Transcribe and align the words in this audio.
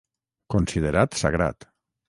Considerat 0.53 1.13
sagrat. 1.23 1.71